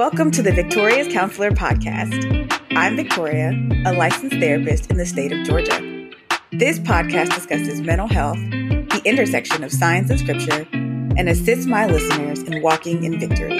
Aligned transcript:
Welcome 0.00 0.30
to 0.30 0.40
the 0.40 0.50
Victorious 0.50 1.12
Counselor 1.12 1.50
Podcast. 1.50 2.58
I'm 2.70 2.96
Victoria, 2.96 3.50
a 3.84 3.92
licensed 3.92 4.36
therapist 4.36 4.90
in 4.90 4.96
the 4.96 5.04
state 5.04 5.30
of 5.30 5.44
Georgia. 5.44 6.08
This 6.52 6.78
podcast 6.78 7.34
discusses 7.34 7.82
mental 7.82 8.08
health, 8.08 8.38
the 8.38 9.02
intersection 9.04 9.62
of 9.62 9.70
science 9.70 10.08
and 10.08 10.18
scripture, 10.18 10.66
and 10.72 11.28
assists 11.28 11.66
my 11.66 11.84
listeners 11.84 12.42
in 12.44 12.62
walking 12.62 13.04
in 13.04 13.20
victory. 13.20 13.58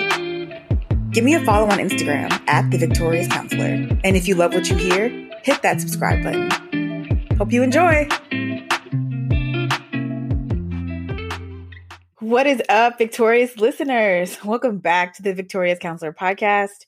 Give 1.11 1.25
me 1.25 1.35
a 1.35 1.45
follow 1.45 1.67
on 1.67 1.77
Instagram 1.77 2.33
at 2.49 2.71
the 2.71 2.79
Victorious 2.79 3.29
Counselor. 3.29 3.87
And 4.03 4.17
if 4.17 4.27
you 4.27 4.35
love 4.35 4.55
what 4.55 4.71
you 4.71 4.77
hear, 4.77 5.11
hit 5.43 5.61
that 5.61 5.83
subscribe 5.83 6.23
button. 6.23 7.37
Hope 7.37 7.53
you 7.53 7.63
enjoy. 7.63 8.09
What 12.31 12.47
is 12.47 12.63
up, 12.69 12.97
Victorious 12.97 13.57
listeners? 13.57 14.39
Welcome 14.45 14.79
back 14.79 15.17
to 15.17 15.23
the 15.23 15.35
Victorious 15.35 15.81
Counselor 15.81 16.13
podcast. 16.13 16.87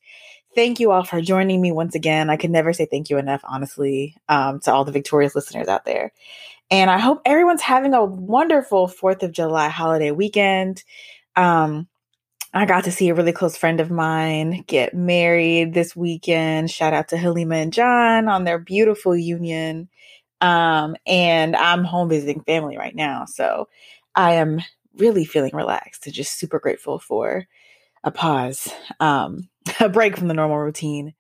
Thank 0.55 0.79
you 0.79 0.93
all 0.93 1.03
for 1.03 1.21
joining 1.21 1.61
me 1.61 1.73
once 1.73 1.97
again. 1.97 2.31
I 2.31 2.37
can 2.37 2.53
never 2.53 2.73
say 2.73 2.87
thank 2.87 3.11
you 3.11 3.19
enough, 3.19 3.41
honestly, 3.43 4.17
um, 4.29 4.61
to 4.61 4.73
all 4.73 4.85
the 4.85 4.93
Victorious 4.93 5.35
listeners 5.35 5.67
out 5.67 5.85
there. 5.85 6.13
And 6.71 6.89
I 6.89 6.99
hope 6.99 7.23
everyone's 7.25 7.61
having 7.61 7.93
a 7.93 8.05
wonderful 8.05 8.87
4th 8.87 9.25
of 9.25 9.33
July 9.33 9.69
holiday 9.69 10.13
weekend. 10.13 10.85
Um, 11.35 11.89
I 12.55 12.65
got 12.65 12.85
to 12.85 12.93
see 12.93 13.09
a 13.09 13.15
really 13.15 13.33
close 13.33 13.57
friend 13.57 13.81
of 13.81 13.91
mine 13.91 14.63
get 14.69 14.95
married 14.95 15.75
this 15.75 15.97
weekend. 15.97 16.71
Shout 16.71 16.95
out 16.95 17.09
to 17.09 17.17
Halima 17.17 17.57
and 17.57 17.73
John 17.73 18.29
on 18.29 18.45
their 18.45 18.61
beautiful 18.61 19.17
union. 19.17 19.89
Um, 20.41 20.95
and 21.05 21.57
I'm 21.57 21.83
home 21.83 22.11
visiting 22.11 22.45
family 22.45 22.79
right 22.79 22.95
now. 22.95 23.25
So 23.25 23.67
I 24.15 24.35
am 24.35 24.61
really 24.97 25.25
feeling 25.25 25.55
relaxed 25.55 26.07
and 26.07 26.15
just 26.15 26.39
super 26.39 26.59
grateful 26.59 26.99
for 26.99 27.47
a 28.05 28.11
pause, 28.11 28.69
um, 29.01 29.49
a 29.81 29.89
break 29.89 30.17
from 30.17 30.29
the 30.29 30.35
normal 30.35 30.59
routine. 30.59 31.15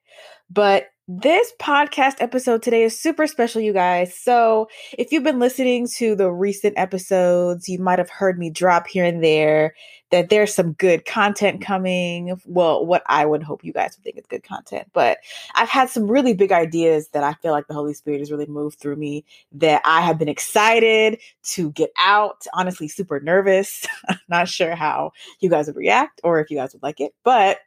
But 0.50 0.86
this 1.20 1.52
podcast 1.60 2.14
episode 2.20 2.62
today 2.62 2.84
is 2.84 2.98
super 2.98 3.26
special, 3.26 3.60
you 3.60 3.72
guys. 3.72 4.16
So, 4.16 4.68
if 4.96 5.12
you've 5.12 5.22
been 5.22 5.38
listening 5.38 5.86
to 5.96 6.14
the 6.14 6.30
recent 6.30 6.78
episodes, 6.78 7.68
you 7.68 7.78
might 7.78 7.98
have 7.98 8.08
heard 8.08 8.38
me 8.38 8.48
drop 8.48 8.86
here 8.86 9.04
and 9.04 9.22
there 9.22 9.74
that 10.10 10.30
there's 10.30 10.54
some 10.54 10.72
good 10.74 11.04
content 11.04 11.60
coming. 11.60 12.40
Well, 12.46 12.86
what 12.86 13.02
I 13.06 13.26
would 13.26 13.42
hope 13.42 13.64
you 13.64 13.72
guys 13.72 13.96
would 13.96 14.04
think 14.04 14.16
is 14.16 14.26
good 14.26 14.42
content. 14.42 14.88
But 14.94 15.18
I've 15.54 15.68
had 15.68 15.90
some 15.90 16.10
really 16.10 16.32
big 16.34 16.52
ideas 16.52 17.08
that 17.08 17.24
I 17.24 17.34
feel 17.34 17.52
like 17.52 17.66
the 17.66 17.74
Holy 17.74 17.94
Spirit 17.94 18.20
has 18.20 18.30
really 18.30 18.46
moved 18.46 18.78
through 18.78 18.96
me 18.96 19.24
that 19.52 19.82
I 19.84 20.00
have 20.00 20.18
been 20.18 20.28
excited 20.28 21.18
to 21.44 21.72
get 21.72 21.90
out. 21.98 22.46
Honestly, 22.54 22.88
super 22.88 23.20
nervous. 23.20 23.86
Not 24.28 24.48
sure 24.48 24.74
how 24.74 25.12
you 25.40 25.50
guys 25.50 25.66
would 25.66 25.76
react 25.76 26.20
or 26.24 26.40
if 26.40 26.50
you 26.50 26.56
guys 26.56 26.72
would 26.72 26.82
like 26.82 27.00
it, 27.00 27.14
but 27.22 27.58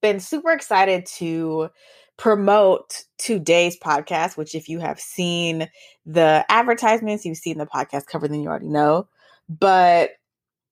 been 0.00 0.20
super 0.20 0.52
excited 0.52 1.04
to 1.06 1.70
promote 2.18 3.04
today's 3.16 3.78
podcast, 3.78 4.36
which 4.36 4.54
if 4.54 4.68
you 4.68 4.80
have 4.80 5.00
seen 5.00 5.70
the 6.04 6.44
advertisements, 6.48 7.24
you've 7.24 7.38
seen 7.38 7.58
the 7.58 7.66
podcast 7.66 8.06
cover, 8.06 8.28
then 8.28 8.42
you 8.42 8.48
already 8.48 8.68
know. 8.68 9.08
But 9.48 10.10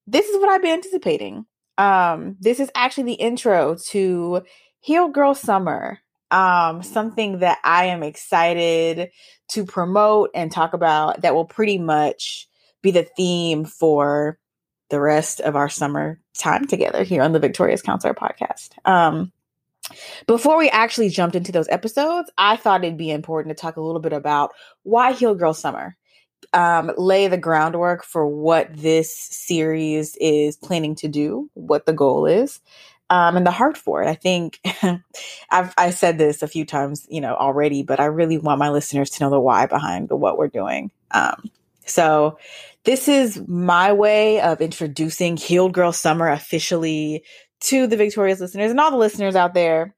this 0.07 0.27
is 0.27 0.39
what 0.39 0.51
I've 0.51 0.61
been 0.61 0.75
anticipating. 0.75 1.47
Um, 1.79 2.37
this 2.41 2.61
is 2.61 2.71
actually 2.75 3.05
the 3.05 3.15
intro 3.15 3.77
to 3.89 4.43
Healed 4.81 5.15
Girl 5.15 5.35
Summer. 5.35 6.01
Um, 6.33 6.83
something 6.83 7.39
that 7.39 7.59
I 7.63 7.87
am 7.87 8.03
excited 8.03 9.11
to 9.53 9.65
promote 9.65 10.31
and 10.35 10.51
talk 10.51 10.75
about 10.75 11.23
that 11.23 11.35
will 11.35 11.45
pretty 11.45 11.79
much 11.79 12.49
be 12.83 12.91
the 12.91 13.05
theme 13.05 13.65
for 13.65 14.39
the 14.91 15.01
rest 15.01 15.41
of 15.41 15.55
our 15.55 15.69
summer 15.69 16.21
time 16.37 16.67
together 16.67 17.05
here 17.05 17.23
on 17.23 17.33
the 17.33 17.39
Victorious 17.39 17.83
Counselor 17.83 18.15
podcast. 18.15 18.71
Um, 18.85 19.33
before 20.27 20.59
we 20.59 20.69
actually 20.71 21.09
jumped 21.09 21.37
into 21.37 21.53
those 21.53 21.69
episodes, 21.69 22.31
I 22.39 22.57
thought 22.57 22.85
it'd 22.85 22.97
be 22.97 23.11
important 23.11 23.57
to 23.57 23.61
talk 23.61 23.77
a 23.77 23.81
little 23.81 24.01
bit 24.01 24.13
about 24.13 24.53
why 24.83 25.13
Healed 25.13 25.39
Girl 25.39 25.55
Summer. 25.55 25.97
Um, 26.53 26.93
lay 26.97 27.29
the 27.29 27.39
groundwork 27.39 28.05
for 28.05 28.27
what 28.27 28.69
this 28.75 29.15
series 29.15 30.17
is 30.17 30.57
planning 30.57 30.95
to 30.97 31.09
do, 31.09 31.51
what 31.55 31.87
the 31.87 31.93
goal 31.93 32.27
is, 32.27 32.61
um, 33.11 33.37
and 33.37 33.47
the 33.47 33.51
heart 33.51 33.77
for 33.77 34.03
it. 34.03 34.09
I 34.09 34.15
think 34.15 34.61
I've 35.51 35.75
I 35.77 35.91
said 35.91 36.19
this 36.19 36.43
a 36.43 36.49
few 36.49 36.65
times, 36.65 37.07
you 37.11 37.21
know, 37.21 37.35
already, 37.35 37.83
but 37.83 38.01
I 38.01 38.07
really 38.07 38.39
want 38.39 38.59
my 38.59 38.71
listeners 38.71 39.11
to 39.11 39.25
know 39.25 39.31
the 39.31 39.41
why 39.41 39.67
behind 39.67 40.09
the 40.09 40.17
what 40.17 40.39
we're 40.39 40.49
doing. 40.49 40.91
Um, 41.11 41.51
so 41.87 42.39
this 42.85 43.09
is 43.09 43.43
my 43.47 43.93
way 43.93 44.41
of 44.41 44.61
introducing 44.61 45.37
Healed 45.37 45.73
Girl 45.73 45.93
Summer 45.93 46.29
officially 46.29 47.25
to 47.61 47.87
the 47.87 47.97
Victorious 47.97 48.41
listeners 48.41 48.71
and 48.71 48.81
all 48.81 48.91
the 48.91 48.97
listeners 48.97 49.37
out 49.37 49.55
there. 49.55 49.95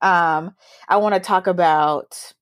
Um, 0.00 0.54
I 0.88 0.98
want 0.98 1.14
to 1.14 1.20
talk 1.20 1.46
about 1.46 2.34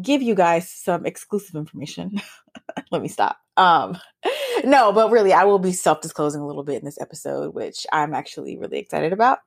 give 0.00 0.22
you 0.22 0.34
guys 0.34 0.70
some 0.70 1.06
exclusive 1.06 1.54
information. 1.56 2.20
Let 2.90 3.02
me 3.02 3.08
stop. 3.08 3.38
Um, 3.56 3.98
no, 4.64 4.92
but 4.92 5.10
really, 5.10 5.32
I 5.32 5.44
will 5.44 5.58
be 5.58 5.72
self 5.72 6.00
disclosing 6.00 6.40
a 6.40 6.46
little 6.46 6.64
bit 6.64 6.78
in 6.78 6.84
this 6.84 7.00
episode, 7.00 7.54
which 7.54 7.86
I'm 7.92 8.14
actually 8.14 8.56
really 8.58 8.78
excited 8.78 9.12
about. 9.12 9.40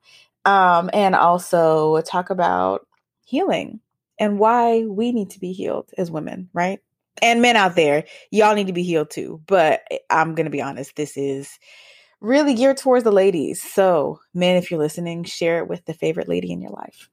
Um, 0.44 0.90
and 0.92 1.14
also 1.14 2.00
talk 2.02 2.30
about 2.30 2.86
healing 3.24 3.80
and 4.18 4.38
why 4.38 4.84
we 4.84 5.12
need 5.12 5.30
to 5.30 5.40
be 5.40 5.52
healed 5.52 5.90
as 5.96 6.10
women, 6.10 6.48
right? 6.52 6.80
And 7.20 7.42
men 7.42 7.56
out 7.56 7.76
there, 7.76 8.04
y'all 8.30 8.54
need 8.54 8.66
to 8.66 8.72
be 8.72 8.82
healed 8.82 9.10
too. 9.10 9.40
But 9.46 9.82
eh, 9.90 9.98
I'm 10.10 10.34
to 10.34 10.50
be 10.50 10.62
honest, 10.62 10.96
this 10.96 11.16
is 11.16 11.58
really 12.22 12.54
geared 12.54 12.78
towards 12.78 13.04
the 13.04 13.12
ladies. 13.12 13.60
So, 13.60 14.20
men, 14.32 14.56
if 14.56 14.70
you're 14.70 14.80
listening, 14.80 15.24
share 15.24 15.58
it 15.58 15.68
with 15.68 15.84
the 15.84 15.92
favorite 15.92 16.28
lady 16.28 16.52
in 16.52 16.62
your 16.62 16.70
life. 16.70 17.10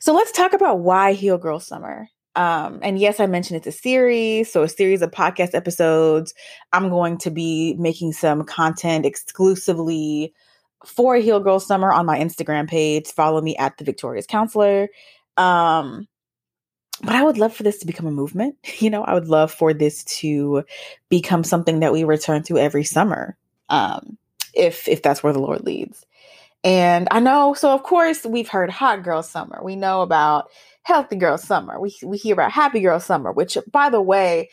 So, 0.00 0.12
let's 0.12 0.32
talk 0.32 0.52
about 0.52 0.80
why 0.80 1.12
Healed 1.12 1.42
Girl 1.42 1.60
Summer. 1.60 2.08
Um, 2.34 2.80
and 2.82 2.98
yes, 2.98 3.20
I 3.20 3.26
mentioned 3.26 3.58
it's 3.58 3.66
a 3.66 3.80
series, 3.80 4.52
so 4.52 4.62
a 4.62 4.68
series 4.68 5.00
of 5.00 5.10
podcast 5.10 5.54
episodes. 5.54 6.34
I'm 6.72 6.90
going 6.90 7.16
to 7.18 7.30
be 7.30 7.74
making 7.78 8.12
some 8.12 8.44
content 8.44 9.06
exclusively 9.06 10.34
for 10.84 11.16
Healed 11.16 11.44
Girl 11.44 11.60
Summer 11.60 11.92
on 11.92 12.04
my 12.04 12.18
Instagram 12.18 12.68
page. 12.68 13.06
Follow 13.08 13.40
me 13.40 13.56
at 13.56 13.78
the 13.78 13.84
Victorious 13.84 14.26
Counselor. 14.26 14.88
Um, 15.36 16.06
but 17.02 17.14
I 17.14 17.22
would 17.22 17.38
love 17.38 17.54
for 17.54 17.62
this 17.62 17.78
to 17.78 17.86
become 17.86 18.06
a 18.06 18.10
movement. 18.10 18.56
You 18.80 18.90
know, 18.90 19.02
I 19.02 19.14
would 19.14 19.28
love 19.28 19.52
for 19.52 19.72
this 19.72 20.04
to 20.04 20.64
become 21.08 21.42
something 21.44 21.80
that 21.80 21.92
we 21.92 22.04
return 22.04 22.42
to 22.44 22.58
every 22.58 22.84
summer 22.84 23.36
um, 23.68 24.18
if 24.54 24.88
if 24.88 25.02
that's 25.02 25.22
where 25.22 25.32
the 25.32 25.40
Lord 25.40 25.64
leads. 25.64 26.04
And 26.64 27.06
I 27.10 27.20
know, 27.20 27.54
so 27.54 27.72
of 27.72 27.82
course 27.82 28.24
we've 28.24 28.48
heard 28.48 28.70
hot 28.70 29.04
girl 29.04 29.22
summer. 29.22 29.60
We 29.62 29.76
know 29.76 30.02
about 30.02 30.50
healthy 30.82 31.16
girl 31.16 31.38
summer. 31.38 31.80
We 31.80 31.96
we 32.02 32.18
hear 32.18 32.34
about 32.34 32.52
happy 32.52 32.80
girl 32.80 33.00
summer, 33.00 33.32
which 33.32 33.56
by 33.70 33.90
the 33.90 34.00
way, 34.00 34.50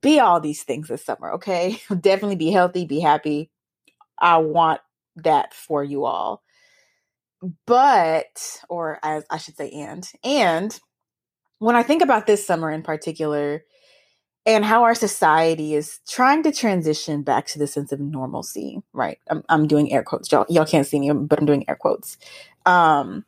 be 0.00 0.20
all 0.20 0.40
these 0.40 0.62
things 0.62 0.88
this 0.88 1.04
summer, 1.04 1.32
okay? 1.32 1.80
Definitely 2.00 2.36
be 2.36 2.50
healthy, 2.50 2.84
be 2.84 3.00
happy. 3.00 3.50
I 4.18 4.38
want 4.38 4.80
that 5.16 5.54
for 5.54 5.82
you 5.82 6.04
all. 6.04 6.42
But, 7.66 8.62
or 8.68 8.98
as 9.02 9.24
I 9.30 9.38
should 9.38 9.56
say, 9.56 9.70
and, 9.70 10.08
and 10.24 10.78
when 11.58 11.76
I 11.76 11.84
think 11.84 12.02
about 12.02 12.26
this 12.26 12.44
summer 12.44 12.70
in 12.70 12.82
particular, 12.82 13.64
and 14.48 14.64
how 14.64 14.84
our 14.84 14.94
society 14.94 15.74
is 15.74 16.00
trying 16.08 16.42
to 16.42 16.50
transition 16.50 17.22
back 17.22 17.46
to 17.48 17.58
the 17.58 17.66
sense 17.66 17.92
of 17.92 18.00
normalcy, 18.00 18.80
right? 18.94 19.18
I'm, 19.28 19.44
I'm 19.50 19.68
doing 19.68 19.92
air 19.92 20.02
quotes. 20.02 20.32
Y'all, 20.32 20.46
y'all 20.48 20.64
can't 20.64 20.86
see 20.86 20.98
me, 20.98 21.12
but 21.12 21.38
I'm 21.38 21.44
doing 21.44 21.68
air 21.68 21.76
quotes. 21.76 22.16
Um, 22.64 23.26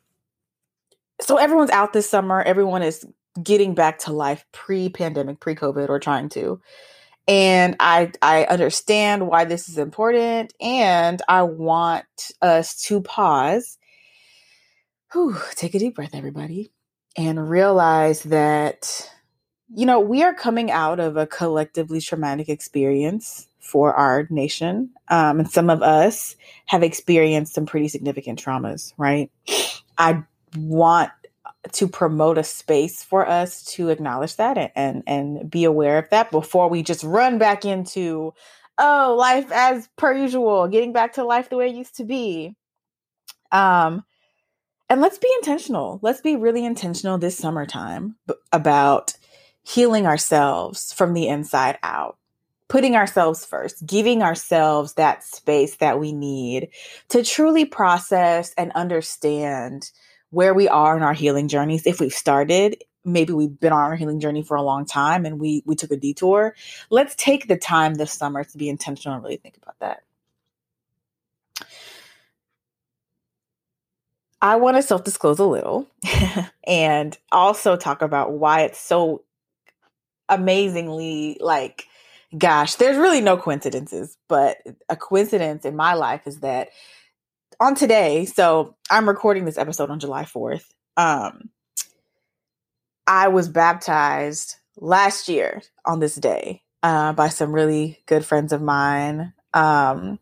so 1.21 1.37
everyone's 1.37 1.69
out 1.69 1.93
this 1.93 2.09
summer. 2.09 2.41
Everyone 2.41 2.81
is 2.81 3.05
getting 3.41 3.75
back 3.75 3.99
to 3.99 4.11
life 4.11 4.43
pre-pandemic, 4.51 5.39
pre-COVID, 5.39 5.89
or 5.89 5.99
trying 5.99 6.27
to. 6.29 6.59
And 7.27 7.75
I 7.79 8.11
I 8.23 8.45
understand 8.45 9.27
why 9.27 9.45
this 9.45 9.69
is 9.69 9.77
important, 9.77 10.55
and 10.59 11.21
I 11.27 11.43
want 11.43 12.31
us 12.41 12.81
to 12.87 12.99
pause. 12.99 13.77
Whew, 15.13 15.37
take 15.51 15.75
a 15.75 15.79
deep 15.79 15.95
breath, 15.95 16.15
everybody, 16.15 16.71
and 17.15 17.47
realize 17.47 18.23
that 18.23 19.07
you 19.75 19.85
know, 19.85 19.99
we 19.99 20.23
are 20.23 20.33
coming 20.33 20.71
out 20.71 20.99
of 20.99 21.17
a 21.17 21.27
collectively 21.27 22.01
traumatic 22.01 22.49
experience 22.49 23.47
for 23.59 23.93
our 23.93 24.27
nation. 24.29 24.89
Um, 25.07 25.39
and 25.39 25.49
some 25.49 25.69
of 25.69 25.81
us 25.81 26.35
have 26.65 26.83
experienced 26.83 27.53
some 27.53 27.65
pretty 27.65 27.87
significant 27.87 28.43
traumas, 28.43 28.93
right? 28.97 29.31
I 29.97 30.23
want 30.57 31.11
to 31.73 31.87
promote 31.87 32.37
a 32.37 32.43
space 32.43 33.03
for 33.03 33.27
us 33.27 33.63
to 33.63 33.89
acknowledge 33.89 34.35
that 34.37 34.57
and, 34.57 34.71
and, 34.75 35.03
and 35.05 35.49
be 35.49 35.63
aware 35.63 35.99
of 35.99 36.09
that 36.09 36.31
before 36.31 36.69
we 36.69 36.81
just 36.81 37.03
run 37.03 37.37
back 37.37 37.65
into, 37.65 38.33
oh, 38.77 39.15
life 39.17 39.51
as 39.51 39.87
per 39.95 40.13
usual, 40.13 40.67
getting 40.67 40.91
back 40.91 41.13
to 41.13 41.23
life 41.23 41.49
the 41.49 41.57
way 41.57 41.69
it 41.69 41.75
used 41.75 41.95
to 41.97 42.03
be. 42.03 42.55
Um, 43.51 44.03
and 44.89 44.99
let's 44.99 45.19
be 45.19 45.31
intentional. 45.37 45.99
Let's 46.01 46.21
be 46.21 46.35
really 46.35 46.65
intentional 46.65 47.17
this 47.17 47.37
summertime 47.37 48.15
about 48.51 49.13
healing 49.63 50.05
ourselves 50.05 50.93
from 50.93 51.13
the 51.13 51.27
inside 51.27 51.77
out, 51.83 52.17
putting 52.67 52.95
ourselves 52.95 53.45
first, 53.45 53.85
giving 53.85 54.23
ourselves 54.23 54.93
that 54.93 55.23
space 55.23 55.77
that 55.77 55.99
we 55.99 56.11
need 56.11 56.69
to 57.09 57.23
truly 57.23 57.65
process 57.65 58.53
and 58.57 58.71
understand 58.73 59.91
where 60.29 60.53
we 60.53 60.67
are 60.67 60.97
in 60.97 61.03
our 61.03 61.13
healing 61.13 61.47
journeys. 61.47 61.85
If 61.85 61.99
we've 61.99 62.13
started, 62.13 62.83
maybe 63.03 63.33
we've 63.33 63.59
been 63.59 63.73
on 63.73 63.79
our 63.79 63.95
healing 63.95 64.19
journey 64.19 64.43
for 64.43 64.55
a 64.57 64.61
long 64.61 64.85
time 64.85 65.25
and 65.25 65.39
we 65.39 65.63
we 65.65 65.75
took 65.75 65.91
a 65.91 65.97
detour. 65.97 66.55
Let's 66.89 67.15
take 67.15 67.47
the 67.47 67.57
time 67.57 67.95
this 67.95 68.13
summer 68.13 68.43
to 68.43 68.57
be 68.57 68.69
intentional 68.69 69.15
and 69.15 69.23
really 69.23 69.37
think 69.37 69.57
about 69.61 69.79
that. 69.79 70.03
I 74.41 74.55
want 74.55 74.77
to 74.77 74.83
self 74.83 75.03
disclose 75.03 75.39
a 75.39 75.45
little 75.45 75.87
and 76.67 77.15
also 77.31 77.75
talk 77.75 78.01
about 78.01 78.33
why 78.33 78.61
it's 78.61 78.79
so 78.79 79.23
amazingly 80.31 81.37
like, 81.39 81.87
gosh, 82.35 82.75
there's 82.75 82.97
really 82.97 83.21
no 83.21 83.37
coincidences, 83.37 84.17
but 84.27 84.57
a 84.89 84.95
coincidence 84.95 85.65
in 85.65 85.75
my 85.75 85.93
life 85.93 86.25
is 86.25 86.39
that 86.39 86.69
on 87.59 87.75
today, 87.75 88.25
so 88.25 88.75
I'm 88.89 89.07
recording 89.07 89.45
this 89.45 89.59
episode 89.59 89.91
on 89.91 89.99
July 89.99 90.23
4th. 90.23 90.65
Um, 90.97 91.51
I 93.05 93.27
was 93.27 93.49
baptized 93.49 94.55
last 94.77 95.29
year 95.29 95.61
on 95.85 95.99
this 95.99 96.15
day 96.15 96.63
uh, 96.81 97.13
by 97.13 97.29
some 97.29 97.53
really 97.53 97.99
good 98.07 98.25
friends 98.25 98.51
of 98.51 98.61
mine. 98.61 99.33
Um, 99.53 100.17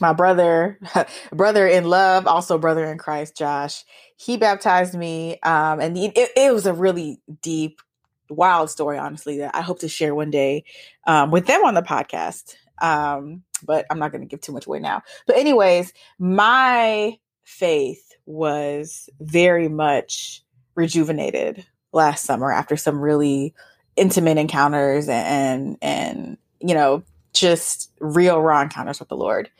my 0.00 0.12
brother, 0.12 0.78
brother 1.32 1.66
in 1.66 1.84
love, 1.84 2.26
also 2.26 2.58
brother 2.58 2.84
in 2.84 2.98
Christ, 2.98 3.36
Josh, 3.36 3.84
he 4.16 4.36
baptized 4.36 4.94
me. 4.94 5.38
Um, 5.42 5.80
and 5.80 5.96
it, 5.96 6.30
it, 6.36 6.52
was 6.52 6.66
a 6.66 6.72
really 6.72 7.20
deep, 7.42 7.80
wild 8.28 8.70
story, 8.70 8.98
honestly, 8.98 9.38
that 9.38 9.54
I 9.54 9.60
hope 9.60 9.80
to 9.80 9.88
share 9.88 10.14
one 10.14 10.30
day 10.30 10.64
um, 11.06 11.30
with 11.30 11.46
them 11.46 11.64
on 11.64 11.74
the 11.74 11.82
podcast. 11.82 12.56
Um, 12.80 13.42
but 13.62 13.86
I'm 13.90 13.98
not 13.98 14.12
going 14.12 14.20
to 14.20 14.26
give 14.26 14.40
too 14.40 14.52
much 14.52 14.66
away 14.66 14.80
now. 14.80 15.02
But, 15.26 15.36
anyways, 15.36 15.92
my 16.18 17.18
faith 17.44 18.12
was 18.26 19.08
very 19.20 19.68
much 19.68 20.42
rejuvenated 20.74 21.64
last 21.92 22.24
summer 22.24 22.52
after 22.52 22.76
some 22.76 23.00
really 23.00 23.54
intimate 23.96 24.36
encounters 24.36 25.08
and, 25.08 25.26
and, 25.26 25.78
and 25.80 26.38
you 26.60 26.74
know, 26.74 27.02
just 27.32 27.92
real 28.00 28.40
raw 28.40 28.62
encounters 28.62 28.98
with 28.98 29.08
the 29.08 29.16
Lord. 29.16 29.50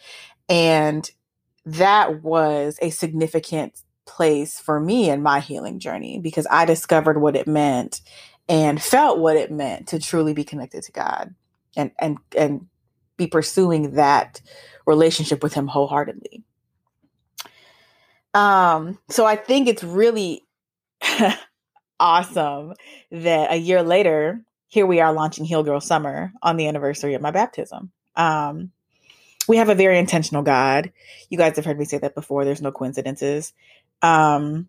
And 0.48 1.10
that 1.64 2.22
was 2.22 2.78
a 2.82 2.90
significant 2.90 3.80
place 4.06 4.60
for 4.60 4.78
me 4.78 5.10
in 5.10 5.22
my 5.22 5.40
healing 5.40 5.78
journey 5.78 6.18
because 6.18 6.46
I 6.50 6.64
discovered 6.64 7.20
what 7.20 7.36
it 7.36 7.46
meant 7.46 8.00
and 8.48 8.80
felt 8.80 9.18
what 9.18 9.36
it 9.36 9.50
meant 9.50 9.88
to 9.88 9.98
truly 9.98 10.34
be 10.34 10.44
connected 10.44 10.82
to 10.84 10.92
God 10.92 11.34
and 11.76 11.90
and 11.98 12.18
and 12.36 12.66
be 13.16 13.26
pursuing 13.26 13.92
that 13.94 14.40
relationship 14.86 15.42
with 15.42 15.54
him 15.54 15.66
wholeheartedly. 15.66 16.44
Um 18.34 18.98
so 19.08 19.24
I 19.24 19.36
think 19.36 19.68
it's 19.68 19.84
really 19.84 20.44
awesome 22.00 22.74
that 23.10 23.52
a 23.52 23.56
year 23.56 23.82
later 23.82 24.42
here 24.68 24.86
we 24.86 25.00
are 25.00 25.12
launching 25.12 25.44
Healed 25.44 25.66
Girl 25.66 25.80
Summer 25.80 26.32
on 26.42 26.56
the 26.56 26.68
anniversary 26.68 27.14
of 27.14 27.22
my 27.22 27.30
baptism. 27.30 27.90
Um 28.14 28.72
we 29.48 29.58
have 29.58 29.68
a 29.68 29.74
very 29.74 29.98
intentional 29.98 30.42
God. 30.42 30.92
You 31.30 31.38
guys 31.38 31.56
have 31.56 31.64
heard 31.64 31.78
me 31.78 31.84
say 31.84 31.98
that 31.98 32.14
before. 32.14 32.44
There's 32.44 32.62
no 32.62 32.72
coincidences. 32.72 33.52
Um, 34.02 34.68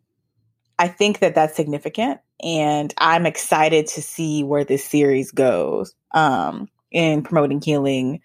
I 0.78 0.88
think 0.88 1.20
that 1.20 1.36
that's 1.36 1.56
significant, 1.56 2.20
and 2.44 2.94
I'm 2.98 3.26
excited 3.26 3.88
to 3.88 4.02
see 4.02 4.44
where 4.44 4.64
this 4.64 4.84
series 4.84 5.32
goes 5.32 5.94
um, 6.14 6.70
in 6.92 7.24
promoting 7.24 7.62
healing 7.62 8.22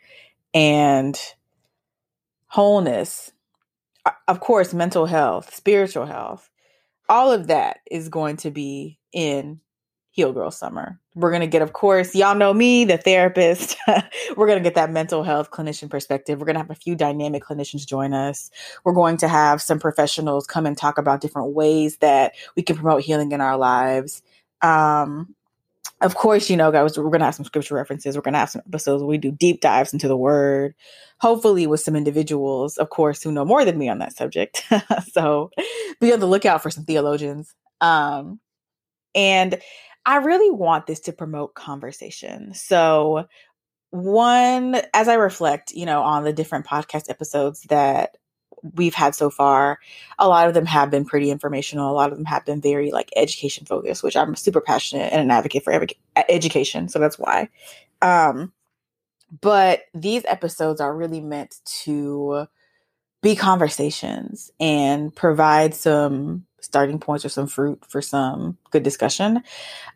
and 0.55 1.19
wholeness. 2.47 3.33
Of 4.29 4.41
course, 4.41 4.75
mental 4.75 5.07
health, 5.07 5.55
spiritual 5.55 6.07
health, 6.07 6.51
all 7.09 7.33
of 7.33 7.49
that 7.49 7.79
is 7.91 8.09
going 8.09 8.37
to 8.39 8.51
be 8.51 8.99
in 9.13 9.61
Healed 10.13 10.35
Girl 10.35 10.51
Summer. 10.51 11.01
We're 11.15 11.31
going 11.31 11.41
to 11.41 11.47
get, 11.47 11.63
of 11.63 11.73
course, 11.73 12.15
y'all 12.15 12.35
know 12.35 12.53
me, 12.53 12.85
the 12.85 12.99
therapist. 12.99 13.77
We're 14.37 14.47
going 14.47 14.59
to 14.59 14.63
get 14.63 14.75
that 14.75 14.91
mental 14.91 15.25
health 15.25 15.51
clinician 15.51 15.89
perspective. 15.89 16.39
We're 16.39 16.45
going 16.45 16.55
to 16.55 16.61
have 16.61 16.71
a 16.71 16.75
few 16.75 16.95
dynamic 16.95 17.43
clinicians 17.43 17.87
join 17.87 18.13
us. 18.13 18.51
We're 18.85 18.93
going 18.93 19.17
to 19.19 19.29
have 19.29 19.63
some 19.63 19.81
professionals 19.81 20.47
come 20.47 20.67
and 20.67 20.77
talk 20.77 20.99
about 20.99 21.23
different 21.23 21.55
ways 21.55 21.97
that 21.99 22.35
we 22.57 22.63
can 22.63 22.77
promote 22.77 23.01
healing 23.03 23.33
in 23.33 23.41
our 23.41 23.57
lives. 23.57 24.23
Um, 24.61 25.35
of 26.03 26.15
course, 26.15 26.51
you 26.51 26.59
know, 26.59 26.71
guys, 26.71 26.99
we're 26.99 27.05
going 27.05 27.21
to 27.21 27.25
have 27.25 27.35
some 27.35 27.47
scripture 27.47 27.75
references. 27.75 28.15
We're 28.15 28.23
going 28.23 28.35
to 28.35 28.41
have 28.41 28.51
some 28.51 28.63
episodes 28.67 29.03
where 29.03 29.09
we 29.09 29.17
do 29.17 29.31
deep 29.31 29.63
dives 29.63 29.95
into 29.95 30.09
the 30.09 30.17
word, 30.17 30.75
hopefully, 31.21 31.67
with 31.67 31.81
some 31.81 31.97
individuals, 31.97 32.77
of 32.77 32.91
course, 32.91 33.23
who 33.23 33.33
know 33.33 33.47
more 33.47 33.65
than 33.65 33.79
me 33.79 33.89
on 33.89 33.99
that 34.01 34.15
subject. 34.15 34.63
so 35.11 35.51
be 36.01 36.13
on 36.13 36.21
the 36.21 36.27
lookout 36.27 36.63
for 36.63 36.71
some 36.71 36.85
theologians. 36.85 37.55
Um, 37.81 38.41
and 39.15 39.61
I 40.05 40.17
really 40.17 40.51
want 40.51 40.87
this 40.87 41.01
to 41.01 41.13
promote 41.13 41.55
conversation. 41.55 42.55
So, 42.55 43.27
one, 43.91 44.77
as 44.95 45.09
I 45.09 45.15
reflect, 45.15 45.73
you 45.73 45.87
know, 45.87 46.03
on 46.03 46.25
the 46.25 46.33
different 46.33 46.67
podcast 46.67 47.11
episodes 47.11 47.63
that 47.65 48.17
we've 48.75 48.95
had 48.95 49.15
so 49.15 49.29
far, 49.29 49.79
a 50.19 50.29
lot 50.29 50.49
of 50.49 50.55
them 50.55 50.67
have 50.67 50.91
been 50.91 51.05
pretty 51.05 51.31
informational. 51.31 51.91
A 51.91 51.95
lot 51.95 52.11
of 52.11 52.17
them 52.17 52.25
have 52.25 52.45
been 52.45 52.61
very 52.61 52.91
like 52.91 53.11
education 53.17 53.67
focused, 53.67 54.03
which 54.03 54.17
I'm 54.17 54.35
super 54.35 54.61
passionate 54.61 55.13
and 55.13 55.21
an 55.21 55.31
advocate 55.31 55.65
for 55.65 55.87
education. 56.29 56.89
So 56.89 56.99
that's 56.99 57.19
why. 57.19 57.49
Um, 58.01 58.53
but 59.41 59.83
these 59.95 60.25
episodes 60.27 60.81
are 60.81 60.95
really 60.95 61.21
meant 61.21 61.61
to 61.85 62.47
be 63.23 63.37
conversations 63.37 64.51
and 64.61 65.15
provide 65.15 65.75
some 65.75 66.45
starting 66.63 66.99
points 66.99 67.25
or 67.25 67.29
some 67.29 67.47
fruit 67.47 67.85
for 67.89 68.01
some 68.01 68.57
good 68.71 68.83
discussion. 68.83 69.43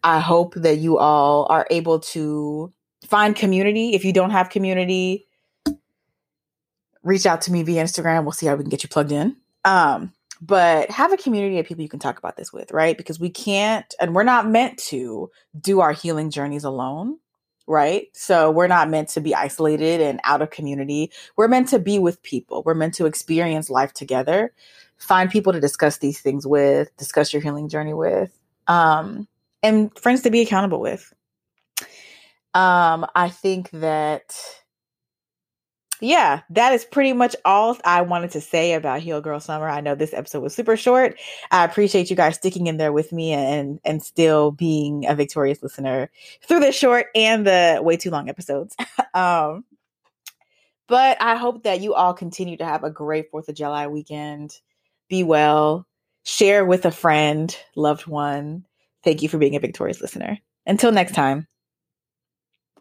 I 0.02 0.20
hope 0.20 0.54
that 0.56 0.78
you 0.78 0.98
all 0.98 1.46
are 1.48 1.66
able 1.70 2.00
to 2.00 2.72
find 3.06 3.34
community. 3.34 3.94
If 3.94 4.04
you 4.04 4.12
don't 4.12 4.30
have 4.30 4.50
community, 4.50 5.26
reach 7.02 7.24
out 7.24 7.40
to 7.42 7.52
me 7.52 7.62
via 7.62 7.82
Instagram. 7.82 8.24
We'll 8.24 8.32
see 8.32 8.46
how 8.46 8.56
we 8.56 8.64
can 8.64 8.70
get 8.70 8.82
you 8.82 8.88
plugged 8.88 9.12
in. 9.12 9.36
Um, 9.64 10.12
but 10.40 10.90
have 10.90 11.12
a 11.12 11.16
community 11.16 11.58
of 11.58 11.66
people 11.66 11.82
you 11.82 11.88
can 11.88 12.00
talk 12.00 12.18
about 12.18 12.36
this 12.36 12.52
with, 12.52 12.72
right? 12.72 12.96
Because 12.96 13.18
we 13.18 13.30
can't, 13.30 13.94
and 14.00 14.14
we're 14.14 14.22
not 14.22 14.48
meant 14.48 14.76
to 14.78 15.30
do 15.58 15.80
our 15.80 15.92
healing 15.92 16.30
journeys 16.30 16.64
alone, 16.64 17.18
right? 17.66 18.08
So 18.12 18.50
we're 18.50 18.66
not 18.66 18.90
meant 18.90 19.08
to 19.10 19.20
be 19.20 19.34
isolated 19.34 20.00
and 20.00 20.20
out 20.24 20.42
of 20.42 20.50
community. 20.50 21.10
We're 21.36 21.48
meant 21.48 21.68
to 21.68 21.78
be 21.78 21.98
with 21.98 22.22
people. 22.22 22.62
We're 22.64 22.74
meant 22.74 22.94
to 22.94 23.06
experience 23.06 23.70
life 23.70 23.92
together 23.92 24.52
find 24.98 25.30
people 25.30 25.52
to 25.52 25.60
discuss 25.60 25.98
these 25.98 26.20
things 26.20 26.46
with, 26.46 26.94
discuss 26.96 27.32
your 27.32 27.42
healing 27.42 27.68
journey 27.68 27.94
with, 27.94 28.36
um, 28.66 29.28
and 29.62 29.96
friends 29.98 30.22
to 30.22 30.30
be 30.30 30.40
accountable 30.40 30.80
with. 30.80 31.12
Um, 32.54 33.06
I 33.14 33.28
think 33.28 33.70
that, 33.70 34.34
yeah, 36.00 36.40
that 36.50 36.72
is 36.72 36.86
pretty 36.86 37.12
much 37.12 37.36
all 37.44 37.76
I 37.84 38.00
wanted 38.00 38.30
to 38.30 38.40
say 38.40 38.72
about 38.72 39.00
Healed 39.00 39.24
Girl 39.24 39.40
Summer. 39.40 39.68
I 39.68 39.82
know 39.82 39.94
this 39.94 40.14
episode 40.14 40.40
was 40.40 40.54
super 40.54 40.76
short. 40.76 41.18
I 41.50 41.64
appreciate 41.64 42.08
you 42.08 42.16
guys 42.16 42.36
sticking 42.36 42.66
in 42.66 42.78
there 42.78 42.92
with 42.92 43.12
me 43.12 43.32
and 43.32 43.78
and 43.84 44.02
still 44.02 44.52
being 44.52 45.06
a 45.06 45.14
victorious 45.14 45.62
listener 45.62 46.10
through 46.46 46.60
the 46.60 46.72
short 46.72 47.06
and 47.14 47.46
the 47.46 47.80
way 47.82 47.98
too 47.98 48.10
long 48.10 48.30
episodes. 48.30 48.74
um, 49.14 49.64
but 50.86 51.20
I 51.20 51.36
hope 51.36 51.64
that 51.64 51.80
you 51.80 51.94
all 51.94 52.14
continue 52.14 52.56
to 52.56 52.64
have 52.64 52.84
a 52.84 52.90
great 52.90 53.30
Fourth 53.30 53.48
of 53.48 53.54
July 53.54 53.86
weekend 53.86 54.60
be 55.08 55.22
well, 55.22 55.86
share 56.24 56.64
with 56.64 56.84
a 56.84 56.90
friend, 56.90 57.56
loved 57.76 58.06
one. 58.06 58.64
Thank 59.04 59.22
you 59.22 59.28
for 59.28 59.38
being 59.38 59.56
a 59.56 59.60
victorious 59.60 60.00
listener. 60.00 60.38
Until 60.66 60.92
next 60.92 61.14
time. 61.14 61.46